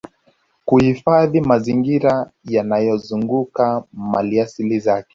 [0.65, 5.09] Kuhifadhi mazingira yanayozunguka maliasili zake